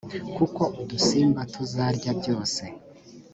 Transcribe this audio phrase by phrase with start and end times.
[0.37, 2.61] kuko udusimba tuzarya byose.